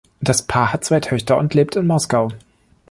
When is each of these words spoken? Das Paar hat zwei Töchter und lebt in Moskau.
Das 0.19 0.41
Paar 0.41 0.73
hat 0.73 0.83
zwei 0.83 0.99
Töchter 0.99 1.37
und 1.37 1.53
lebt 1.53 1.75
in 1.75 1.85
Moskau. 1.85 2.31